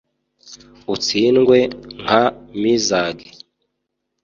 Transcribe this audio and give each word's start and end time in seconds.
Utsindwe 0.93 1.57
nka 2.01 2.23
Mizage* 2.59 3.27